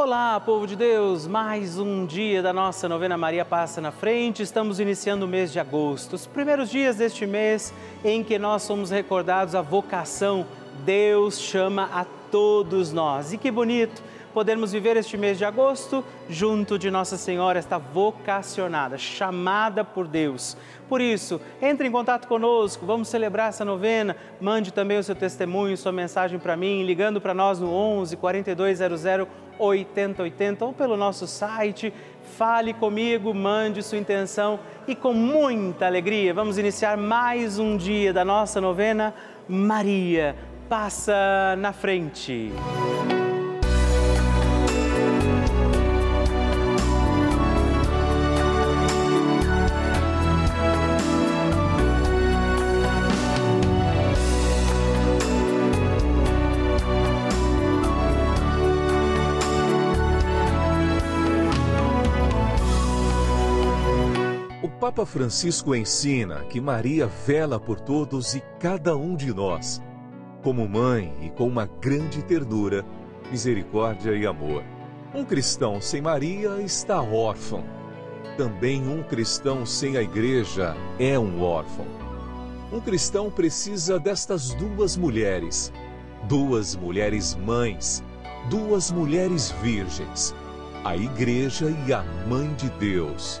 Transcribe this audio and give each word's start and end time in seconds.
Olá, 0.00 0.38
povo 0.38 0.64
de 0.64 0.76
Deus! 0.76 1.26
Mais 1.26 1.76
um 1.76 2.06
dia 2.06 2.40
da 2.40 2.52
nossa 2.52 2.88
novena 2.88 3.18
Maria 3.18 3.44
Passa 3.44 3.80
na 3.80 3.90
Frente. 3.90 4.44
Estamos 4.44 4.78
iniciando 4.78 5.24
o 5.24 5.28
mês 5.28 5.52
de 5.52 5.58
agosto, 5.58 6.12
os 6.12 6.24
primeiros 6.24 6.70
dias 6.70 6.94
deste 6.94 7.26
mês 7.26 7.74
em 8.04 8.22
que 8.22 8.38
nós 8.38 8.62
somos 8.62 8.92
recordados 8.92 9.56
a 9.56 9.60
vocação. 9.60 10.46
Deus 10.84 11.40
chama 11.40 11.90
a 11.92 12.06
todos 12.30 12.92
nós. 12.92 13.32
E 13.32 13.38
que 13.38 13.50
bonito! 13.50 14.00
podermos 14.32 14.70
viver 14.70 14.96
este 14.96 15.16
mês 15.16 15.36
de 15.36 15.44
agosto 15.44 16.04
junto 16.28 16.78
de 16.78 16.92
Nossa 16.92 17.16
Senhora, 17.16 17.58
esta 17.58 17.76
vocacionada, 17.76 18.96
chamada 18.96 19.82
por 19.82 20.06
Deus. 20.06 20.56
Por 20.88 21.00
isso, 21.00 21.40
entre 21.60 21.88
em 21.88 21.90
contato 21.90 22.28
conosco, 22.28 22.86
vamos 22.86 23.08
celebrar 23.08 23.48
essa 23.48 23.64
novena. 23.64 24.16
Mande 24.40 24.72
também 24.72 24.96
o 24.96 25.02
seu 25.02 25.16
testemunho, 25.16 25.76
sua 25.76 25.90
mensagem 25.90 26.38
para 26.38 26.56
mim, 26.56 26.84
ligando 26.84 27.20
para 27.20 27.34
nós 27.34 27.58
no 27.58 27.72
11 27.72 28.16
4200 28.16 29.04
8080 29.58 30.64
ou 30.64 30.72
pelo 30.72 30.96
nosso 30.96 31.26
site. 31.26 31.92
Fale 32.36 32.74
comigo, 32.74 33.34
mande 33.34 33.82
sua 33.82 33.98
intenção 33.98 34.60
e 34.86 34.94
com 34.94 35.12
muita 35.12 35.86
alegria 35.86 36.32
vamos 36.32 36.58
iniciar 36.58 36.96
mais 36.96 37.58
um 37.58 37.76
dia 37.76 38.12
da 38.12 38.24
nossa 38.24 38.60
novena. 38.60 39.14
Maria 39.48 40.36
passa 40.68 41.56
na 41.56 41.72
frente. 41.72 42.52
Papa 64.98 65.12
Francisco 65.12 65.76
ensina 65.76 66.40
que 66.46 66.60
Maria 66.60 67.06
vela 67.06 67.60
por 67.60 67.78
todos 67.78 68.34
e 68.34 68.42
cada 68.58 68.96
um 68.96 69.14
de 69.14 69.32
nós, 69.32 69.80
como 70.42 70.68
mãe 70.68 71.14
e 71.22 71.30
com 71.30 71.46
uma 71.46 71.66
grande 71.66 72.20
ternura, 72.20 72.84
misericórdia 73.30 74.16
e 74.16 74.26
amor. 74.26 74.64
Um 75.14 75.24
cristão 75.24 75.80
sem 75.80 76.02
Maria 76.02 76.60
está 76.62 77.00
órfão. 77.00 77.62
Também 78.36 78.88
um 78.88 79.04
cristão 79.04 79.64
sem 79.64 79.96
a 79.96 80.02
igreja 80.02 80.74
é 80.98 81.16
um 81.16 81.42
órfão. 81.42 81.86
Um 82.72 82.80
cristão 82.80 83.30
precisa 83.30 84.00
destas 84.00 84.52
duas 84.54 84.96
mulheres, 84.96 85.72
duas 86.24 86.74
mulheres 86.74 87.36
mães, 87.36 88.02
duas 88.50 88.90
mulheres 88.90 89.52
virgens, 89.62 90.34
a 90.84 90.96
igreja 90.96 91.72
e 91.86 91.92
a 91.92 92.02
mãe 92.26 92.52
de 92.54 92.68
Deus. 92.70 93.40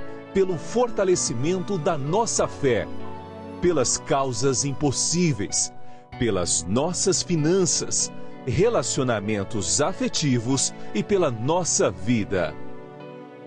pelo 0.33 0.57
fortalecimento 0.57 1.77
da 1.77 1.97
nossa 1.97 2.47
fé, 2.47 2.87
pelas 3.61 3.97
causas 3.97 4.65
impossíveis, 4.65 5.73
pelas 6.17 6.63
nossas 6.63 7.21
finanças, 7.21 8.11
relacionamentos 8.45 9.81
afetivos 9.81 10.73
e 10.93 11.03
pela 11.03 11.29
nossa 11.29 11.91
vida. 11.91 12.53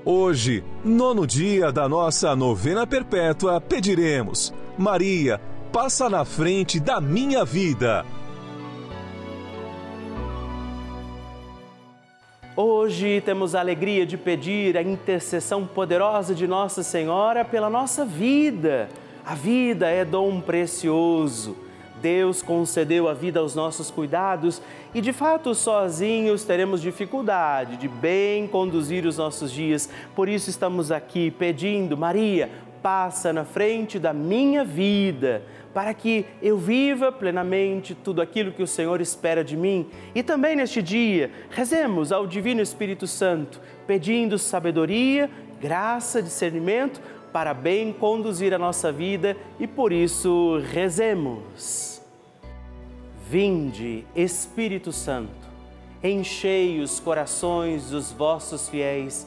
Hoje, 0.05 0.63
nono 0.85 1.27
dia 1.27 1.73
da 1.73 1.89
nossa 1.89 2.37
novena 2.37 2.87
perpétua, 2.87 3.61
pediremos: 3.61 4.53
Maria, 4.77 5.41
passa 5.73 6.11
na 6.11 6.25
frente 6.25 6.79
da 6.79 7.01
minha 7.01 7.45
vida. 7.45 8.05
Hoje 12.57 13.21
temos 13.21 13.57
a 13.57 13.59
alegria 13.59 14.07
de 14.07 14.17
pedir 14.17 14.77
a 14.77 14.83
intercessão 14.83 15.67
poderosa 15.67 16.33
de 16.33 16.47
Nossa 16.47 16.85
Senhora 16.85 17.45
pela 17.45 17.69
nossa 17.69 18.05
vida. 18.05 18.89
A 19.27 19.35
vida 19.35 19.89
é 19.89 20.05
dom 20.05 20.41
precioso. 20.41 21.57
Deus 22.01 22.43
concedeu 22.43 23.09
a 23.09 23.13
vida 23.13 23.41
aos 23.41 23.57
nossos 23.57 23.91
cuidados 23.91 24.63
e, 24.95 25.01
de 25.01 25.13
fato, 25.13 25.53
sozinhos 25.53 26.45
teremos 26.45 26.81
dificuldade 26.81 27.77
de 27.77 27.89
bem 27.89 28.47
conduzir 28.47 29.05
os 29.05 29.19
nossos 29.19 29.51
dias. 29.51 29.91
Por 30.15 30.29
isso, 30.29 30.49
estamos 30.49 30.93
aqui 30.93 31.33
pedindo, 31.33 31.97
Maria, 31.97 32.51
passa 32.85 33.33
na 33.33 33.47
frente 33.47 33.99
da 33.99 34.13
minha 34.13 34.63
vida 34.63 35.43
para 35.73 35.95
que 35.95 36.27
eu 36.43 36.59
viva 36.59 37.11
plenamente 37.11 37.95
tudo 37.95 38.21
aquilo 38.21 38.53
que 38.53 38.63
o 38.63 38.67
Senhor 38.67 39.01
espera 39.01 39.43
de 39.43 39.57
mim. 39.57 39.89
E 40.15 40.23
também 40.23 40.55
neste 40.55 40.83
dia, 40.83 41.31
rezemos 41.49 42.13
ao 42.13 42.27
Divino 42.27 42.61
Espírito 42.61 43.07
Santo, 43.07 43.59
pedindo 43.87 44.39
sabedoria, 44.39 45.31
graça, 45.59 46.23
discernimento 46.23 47.01
para 47.33 47.55
bem 47.55 47.91
conduzir 47.91 48.53
a 48.53 48.59
nossa 48.59 48.93
vida 48.93 49.35
e 49.59 49.67
por 49.67 49.91
isso 49.91 50.61
rezemos. 50.71 52.03
Vinde, 53.31 54.05
Espírito 54.15 54.93
Santo, 54.93 55.49
enchei 56.03 56.81
os 56.81 57.01
corações 57.01 57.89
dos 57.89 58.13
vossos 58.13 58.69
fiéis 58.69 59.27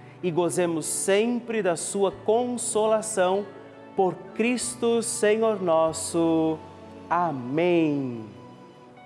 e 0.23 0.29
gozemos 0.29 0.85
sempre 0.85 1.61
da 1.61 1.75
sua 1.75 2.11
consolação 2.11 3.45
por 3.95 4.15
Cristo 4.35 5.01
Senhor 5.01 5.61
nosso. 5.61 6.57
Amém. 7.09 8.25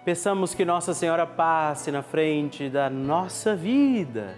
Peçamos 0.03 0.53
que 0.53 0.64
Nossa 0.64 0.94
Senhora 0.94 1.26
passe 1.26 1.90
na 1.92 2.03
frente 2.03 2.70
da 2.70 2.90
nossa 2.90 3.56
vida. 3.56 4.36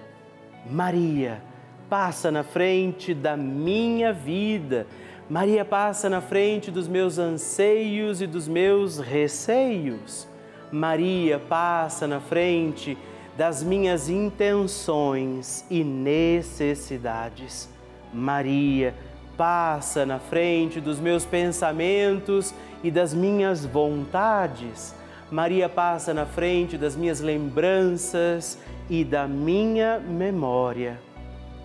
Maria, 0.69 1.41
passa 1.89 2.31
na 2.31 2.43
frente 2.43 3.13
da 3.13 3.35
minha 3.35 4.13
vida. 4.13 4.87
Maria 5.29 5.65
passa 5.65 6.09
na 6.09 6.21
frente 6.21 6.71
dos 6.71 6.87
meus 6.87 7.17
anseios 7.17 8.21
e 8.21 8.27
dos 8.27 8.47
meus 8.47 8.97
receios. 8.97 10.27
Maria 10.71 11.37
passa 11.37 12.07
na 12.07 12.21
frente 12.21 12.97
das 13.37 13.63
minhas 13.63 14.09
intenções 14.09 15.63
e 15.69 15.83
necessidades. 15.83 17.69
Maria 18.11 18.95
passa 19.37 20.05
na 20.05 20.17
frente 20.17 20.81
dos 20.81 20.99
meus 20.99 21.23
pensamentos 21.23 22.51
e 22.83 22.89
das 22.89 23.13
minhas 23.13 23.63
vontades. 23.63 24.95
Maria 25.29 25.69
passa 25.69 26.15
na 26.15 26.25
frente 26.25 26.77
das 26.77 26.95
minhas 26.95 27.19
lembranças 27.19 28.57
e 28.89 29.03
da 29.03 29.27
minha 29.27 29.99
memória. 29.99 30.99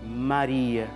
Maria 0.05 0.89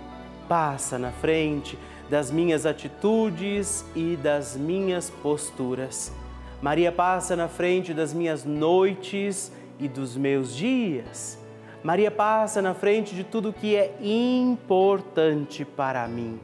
passa 0.47 0.99
na 0.99 1.11
frente 1.11 1.77
das 2.07 2.29
minhas 2.29 2.67
atitudes 2.67 3.83
e 3.95 4.15
das 4.15 4.55
minhas 4.55 5.09
posturas. 5.09 6.13
Maria 6.61 6.91
passa 6.91 7.35
na 7.35 7.47
frente 7.47 7.93
das 7.93 8.13
minhas 8.13 8.45
noites 8.45 9.51
e 9.79 9.87
dos 9.87 10.15
meus 10.15 10.55
dias. 10.55 11.37
Maria 11.83 12.11
passa 12.11 12.61
na 12.61 12.73
frente 12.73 13.15
de 13.15 13.23
tudo 13.23 13.53
que 13.53 13.75
é 13.75 13.95
importante 14.01 15.63
para 15.63 16.07
mim. 16.07 16.39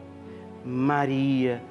Maria 0.64 1.62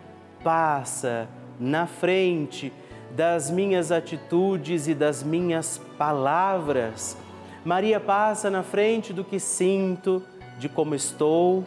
passa 0.42 1.28
na 1.58 1.86
frente 1.86 2.72
das 3.14 3.50
minhas 3.50 3.92
atitudes 3.92 4.88
e 4.88 4.94
das 4.94 5.22
minhas 5.22 5.78
palavras. 5.96 7.16
Maria 7.64 8.00
passa 8.00 8.50
na 8.50 8.62
frente 8.62 9.12
do 9.12 9.22
que 9.22 9.38
sinto, 9.38 10.22
de 10.58 10.68
como 10.68 10.94
estou 10.94 11.64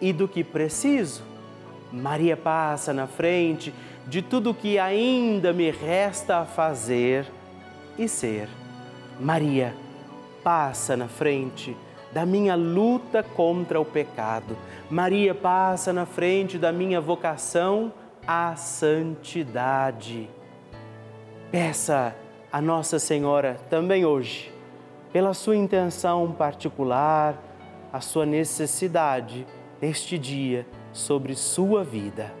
e 0.00 0.12
do 0.12 0.26
que 0.26 0.42
preciso. 0.42 1.22
Maria 1.92 2.36
passa 2.36 2.92
na 2.92 3.06
frente 3.06 3.72
de 4.06 4.22
tudo 4.22 4.54
que 4.54 4.78
ainda 4.78 5.52
me 5.52 5.70
resta 5.70 6.38
a 6.38 6.44
fazer 6.44 7.26
e 7.98 8.08
ser. 8.08 8.48
Maria 9.20 9.74
passa 10.42 10.96
na 10.96 11.08
frente 11.08 11.76
da 12.12 12.24
minha 12.24 12.54
luta 12.54 13.22
contra 13.22 13.80
o 13.80 13.84
pecado. 13.84 14.56
Maria 14.90 15.34
passa 15.34 15.92
na 15.92 16.06
frente 16.06 16.58
da 16.58 16.72
minha 16.72 17.00
vocação 17.00 17.92
à 18.26 18.54
santidade. 18.56 20.28
Peça 21.50 22.14
a 22.52 22.60
Nossa 22.60 22.98
Senhora 22.98 23.56
também 23.68 24.04
hoje, 24.04 24.52
pela 25.12 25.34
sua 25.34 25.56
intenção 25.56 26.30
particular, 26.32 27.36
a 27.92 28.00
sua 28.00 28.26
necessidade 28.26 29.46
neste 29.80 30.18
dia 30.18 30.66
sobre 30.92 31.34
sua 31.34 31.82
vida. 31.82 32.32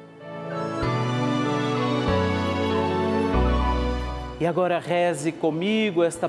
E 4.40 4.46
agora 4.46 4.78
reze 4.78 5.32
comigo 5.32 6.02
esta 6.02 6.28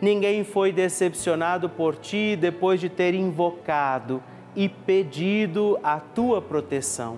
Ninguém 0.00 0.44
foi 0.44 0.70
decepcionado 0.70 1.68
por 1.68 1.96
ti 1.96 2.36
depois 2.36 2.80
de 2.80 2.88
ter 2.88 3.14
invocado 3.14 4.22
e 4.54 4.68
pedido 4.68 5.76
a 5.82 5.98
tua 5.98 6.40
proteção. 6.40 7.16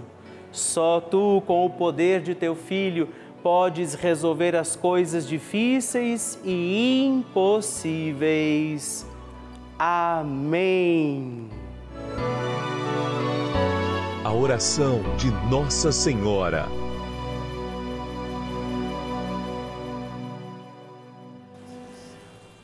Só 0.50 0.98
tu, 1.00 1.42
com 1.46 1.66
o 1.66 1.70
poder 1.70 2.22
de 2.22 2.34
teu 2.34 2.56
filho, 2.56 3.10
podes 3.42 3.94
resolver 3.94 4.54
as 4.56 4.74
coisas 4.76 5.28
difíceis 5.28 6.38
e 6.44 7.04
impossíveis. 7.06 9.06
Amém. 9.78 11.48
A 14.24 14.32
oração 14.32 15.00
de 15.16 15.30
Nossa 15.50 15.92
Senhora. 15.92 16.66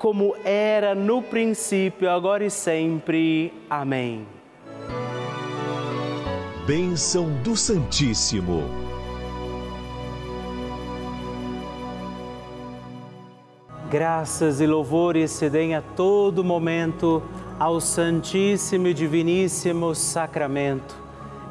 como 0.00 0.34
era 0.42 0.94
no 0.94 1.20
princípio, 1.20 2.08
agora 2.08 2.42
e 2.42 2.50
sempre. 2.50 3.52
Amém. 3.68 4.26
Bênção 6.66 7.30
do 7.42 7.54
Santíssimo. 7.54 8.62
Graças 13.90 14.62
e 14.62 14.66
louvores 14.66 15.32
se 15.32 15.50
deem 15.50 15.74
a 15.74 15.82
todo 15.82 16.42
momento 16.42 17.22
ao 17.58 17.78
Santíssimo 17.78 18.86
e 18.86 18.94
Diviníssimo 18.94 19.94
Sacramento. 19.94 20.96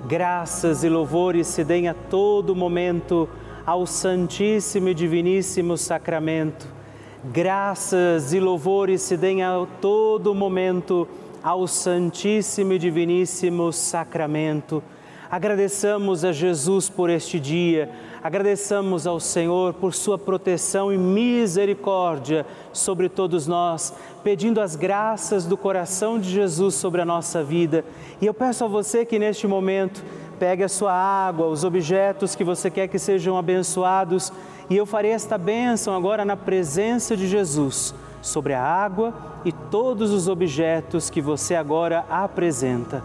Graças 0.08 0.84
e 0.84 0.90
louvores 0.90 1.46
se 1.46 1.64
deem 1.64 1.88
a 1.88 1.94
todo 1.94 2.56
momento 2.56 3.30
ao 3.64 3.86
Santíssimo 3.86 4.90
e 4.90 4.96
Diviníssimo 4.96 5.78
Sacramento 5.78 6.79
graças 7.24 8.32
e 8.34 8.40
louvores 8.40 9.02
se 9.02 9.18
deem 9.18 9.44
a 9.44 9.66
todo 9.82 10.34
momento 10.34 11.08
ao 11.44 11.68
Santíssimo 11.68 12.74
e 12.74 12.80
Diviníssimo 12.80 13.74
Sacramento. 13.74 14.82
Agradeçamos 15.30 16.26
a 16.26 16.32
Jesus 16.32 16.90
por 16.90 17.08
este 17.08 17.40
dia, 17.40 17.92
agradeçamos 18.24 19.06
ao 19.06 19.20
Senhor 19.20 19.76
por 19.76 19.94
sua 19.94 20.18
proteção 20.18 20.92
e 20.92 20.98
misericórdia 20.98 22.48
sobre 22.74 23.08
todos 23.08 23.46
nós, 23.46 23.94
pedindo 24.24 24.60
as 24.60 24.76
graças 24.76 25.46
do 25.46 25.56
coração 25.56 26.18
de 26.18 26.30
Jesus 26.30 26.74
sobre 26.76 27.02
a 27.02 27.06
nossa 27.06 27.44
vida. 27.44 27.86
E 28.20 28.26
eu 28.26 28.34
peço 28.34 28.66
a 28.66 28.68
você 28.68 29.06
que 29.06 29.20
neste 29.20 29.46
momento 29.46 30.04
pegue 30.40 30.64
a 30.64 30.70
sua 30.70 30.94
água, 30.94 31.46
os 31.48 31.64
objetos 31.64 32.34
que 32.34 32.44
você 32.44 32.72
quer 32.72 32.88
que 32.88 32.98
sejam 32.98 33.38
abençoados 33.38 34.32
e 34.70 34.78
eu 34.78 34.86
farei 34.86 35.12
esta 35.12 35.38
bênção 35.38 35.96
agora 35.96 36.24
na 36.24 36.38
presença 36.38 37.18
de 37.18 37.28
Jesus 37.28 37.94
sobre 38.22 38.54
a 38.54 38.62
água 38.62 39.14
e 39.44 39.52
todos 39.52 40.12
os 40.12 40.28
objetos 40.28 41.10
que 41.10 41.22
você 41.22 41.56
agora 41.56 42.06
apresenta. 42.10 43.04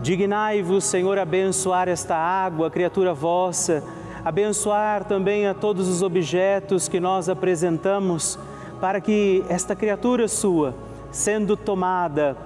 Dignai-vos, 0.00 0.84
Senhor, 0.84 1.18
abençoar 1.18 1.88
esta 1.88 2.14
água, 2.14 2.70
criatura 2.70 3.12
vossa, 3.12 3.82
abençoar 4.24 5.04
também 5.04 5.48
a 5.48 5.54
todos 5.54 5.88
os 5.88 6.02
objetos 6.02 6.86
que 6.86 7.00
nós 7.00 7.28
apresentamos, 7.28 8.38
para 8.80 9.00
que 9.00 9.44
esta 9.48 9.74
criatura 9.74 10.28
sua, 10.28 10.74
sendo 11.10 11.56
tomada, 11.56 12.36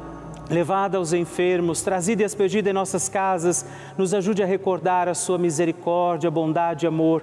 levada 0.49 0.97
aos 0.97 1.13
enfermos, 1.13 1.83
trazida 1.83 2.23
e 2.23 2.25
aspergida 2.25 2.71
em 2.71 2.73
nossas 2.73 3.09
casas, 3.09 3.67
nos 3.99 4.15
ajude 4.15 4.43
a 4.43 4.47
recordar 4.47 5.09
a 5.09 5.15
sua 5.15 5.37
misericórdia, 5.37 6.31
bondade 6.31 6.87
e 6.87 6.89
amor 6.89 7.23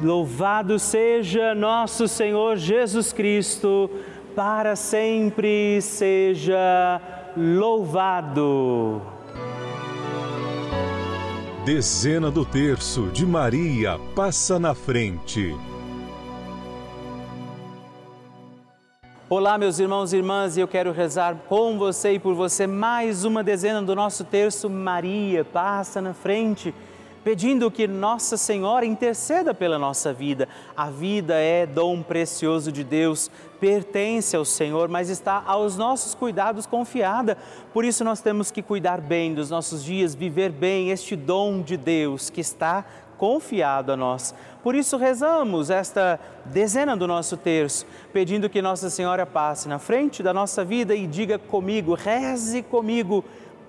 Louvado 0.00 0.78
seja 0.78 1.56
nosso 1.56 2.06
Senhor 2.06 2.56
Jesus 2.56 3.12
Cristo, 3.12 3.90
para 4.32 4.76
sempre 4.76 5.82
seja 5.82 7.00
louvado. 7.36 9.02
Dezena 11.64 12.30
do 12.30 12.44
terço 12.44 13.08
de 13.08 13.26
Maria 13.26 13.98
passa 14.14 14.56
na 14.56 14.72
frente. 14.72 15.52
Olá, 19.28 19.58
meus 19.58 19.80
irmãos 19.80 20.12
e 20.12 20.18
irmãs, 20.18 20.56
e 20.56 20.60
eu 20.60 20.68
quero 20.68 20.92
rezar 20.92 21.34
com 21.48 21.76
você 21.76 22.12
e 22.12 22.18
por 22.20 22.34
você 22.34 22.68
mais 22.68 23.24
uma 23.24 23.42
dezena 23.42 23.82
do 23.82 23.96
nosso 23.96 24.22
terço 24.22 24.70
Maria 24.70 25.44
passa 25.44 26.00
na 26.00 26.14
frente 26.14 26.72
pedindo 27.22 27.70
que 27.70 27.86
Nossa 27.86 28.36
Senhora 28.36 28.86
interceda 28.86 29.52
pela 29.52 29.78
nossa 29.78 30.12
vida. 30.12 30.48
A 30.76 30.90
vida 30.90 31.34
é 31.34 31.66
dom 31.66 32.02
precioso 32.02 32.70
de 32.72 32.84
Deus, 32.84 33.30
pertence 33.60 34.36
ao 34.36 34.44
Senhor, 34.44 34.88
mas 34.88 35.08
está 35.08 35.42
aos 35.46 35.76
nossos 35.76 36.14
cuidados 36.14 36.66
confiada. 36.66 37.36
Por 37.72 37.84
isso 37.84 38.04
nós 38.04 38.20
temos 38.20 38.50
que 38.50 38.62
cuidar 38.62 39.00
bem 39.00 39.34
dos 39.34 39.50
nossos 39.50 39.84
dias, 39.84 40.14
viver 40.14 40.50
bem 40.50 40.90
este 40.90 41.16
dom 41.16 41.60
de 41.60 41.76
Deus 41.76 42.30
que 42.30 42.40
está 42.40 42.84
confiado 43.18 43.92
a 43.92 43.96
nós. 43.96 44.34
Por 44.62 44.74
isso 44.74 44.96
rezamos 44.96 45.70
esta 45.70 46.18
dezena 46.44 46.96
do 46.96 47.06
nosso 47.06 47.36
terço, 47.36 47.84
pedindo 48.12 48.48
que 48.48 48.62
Nossa 48.62 48.88
Senhora 48.88 49.26
passe 49.26 49.68
na 49.68 49.78
frente 49.78 50.22
da 50.22 50.32
nossa 50.32 50.64
vida 50.64 50.94
e 50.94 51.06
diga 51.06 51.38
comigo, 51.38 51.94
reze 51.94 52.62
comigo, 52.62 53.24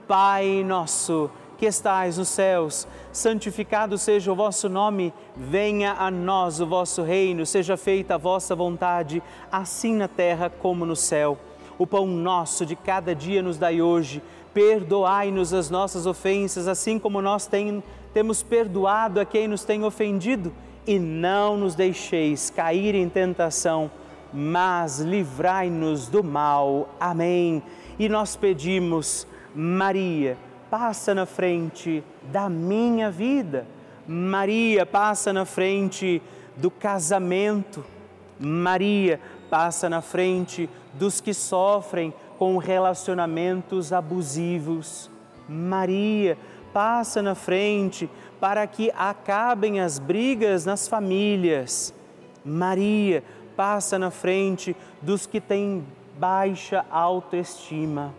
Pai 0.08 0.64
nosso 0.64 1.30
que 1.60 1.66
estais 1.66 2.18
nos 2.18 2.30
céus, 2.30 2.88
santificado 3.12 3.98
seja 3.98 4.32
o 4.32 4.36
vosso 4.36 4.70
nome, 4.70 5.14
venha 5.36 5.92
a 5.92 6.10
nós 6.10 6.62
o 6.62 6.66
vosso 6.66 7.04
reino, 7.04 7.46
seja 7.46 7.76
feita 7.76 8.16
a 8.16 8.18
vossa 8.18 8.56
vontade, 8.56 9.22
assim 9.52 9.94
na 9.94 10.08
terra 10.08 10.50
como 10.50 10.86
no 10.86 10.96
céu. 10.96 11.38
O 11.78 11.86
pão 11.86 12.08
nosso 12.08 12.66
de 12.66 12.78
cada 12.78 13.14
dia 13.14 13.44
nos 13.44 13.58
dai 13.58 13.82
hoje, 13.82 14.24
perdoai-nos 14.54 15.54
as 15.54 15.70
nossas 15.70 16.06
ofensas, 16.06 16.66
assim 16.66 16.98
como 16.98 17.22
nós 17.22 17.46
tem, 17.46 17.84
temos 18.14 18.42
perdoado 18.42 19.20
a 19.20 19.26
quem 19.26 19.46
nos 19.46 19.66
tem 19.66 19.84
ofendido, 19.84 20.54
e 20.88 20.98
não 20.98 21.58
nos 21.58 21.76
deixeis 21.76 22.50
cair 22.50 22.96
em 22.96 23.10
tentação, 23.10 23.92
mas 24.34 25.00
livrai-nos 25.00 26.08
do 26.08 26.24
mal. 26.24 26.88
Amém. 27.00 27.62
E 28.00 28.08
nós 28.08 28.38
pedimos, 28.38 29.28
Maria, 29.54 30.38
passa 30.70 31.14
na 31.16 31.26
frente 31.26 32.04
da 32.32 32.50
minha 32.50 33.10
vida. 33.10 33.66
Maria 34.08 34.86
passa 34.86 35.34
na 35.34 35.46
frente 35.46 36.22
do 36.56 36.70
casamento. 36.70 37.84
Maria 38.40 39.20
passa 39.50 39.90
na 39.90 40.02
frente 40.02 40.70
dos 40.94 41.20
que 41.20 41.34
sofrem 41.34 42.14
com 42.38 42.58
relacionamentos 42.58 43.92
abusivos. 43.92 45.10
Maria 45.48 46.38
passa 46.72 47.22
na 47.22 47.36
frente 47.36 48.10
para 48.40 48.66
que 48.68 48.92
acabem 48.96 49.82
as 49.82 50.00
brigas 50.00 50.66
nas 50.66 50.88
famílias. 50.88 51.94
Maria 52.46 53.24
passa 53.56 54.00
na 54.00 54.10
frente 54.10 54.76
dos 55.02 55.26
que 55.26 55.42
têm 55.42 55.86
baixa 56.18 56.86
autoestima. 56.90 58.14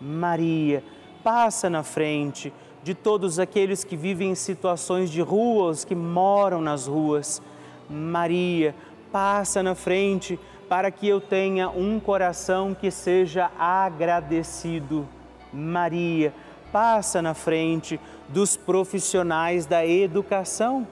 Maria 0.00 0.82
passa 1.22 1.70
na 1.70 1.82
frente 1.82 2.52
de 2.82 2.94
todos 2.94 3.38
aqueles 3.38 3.84
que 3.84 3.96
vivem 3.96 4.30
em 4.30 4.34
situações 4.34 5.10
de 5.10 5.20
ruas, 5.20 5.84
que 5.84 5.94
moram 5.94 6.60
nas 6.60 6.86
ruas. 6.86 7.42
Maria, 7.88 8.74
passa 9.12 9.62
na 9.62 9.74
frente 9.74 10.38
para 10.68 10.90
que 10.90 11.08
eu 11.08 11.20
tenha 11.20 11.68
um 11.68 11.98
coração 11.98 12.74
que 12.74 12.90
seja 12.90 13.50
agradecido. 13.58 15.06
Maria, 15.52 16.32
passa 16.72 17.20
na 17.20 17.34
frente 17.34 18.00
dos 18.28 18.56
profissionais 18.56 19.66
da 19.66 19.84
educação. 19.84 20.86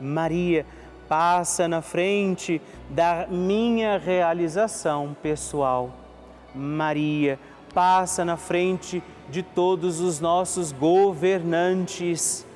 Maria, 0.00 0.64
passa 1.08 1.68
na 1.68 1.82
frente 1.82 2.60
da 2.88 3.26
minha 3.28 3.98
realização 3.98 5.16
pessoal. 5.22 5.90
Maria, 6.54 7.38
passa 7.74 8.24
na 8.24 8.36
frente 8.36 9.02
de 9.28 9.42
todos 9.42 10.00
os 10.00 10.20
nossos 10.20 10.72
governantes. 10.72 12.46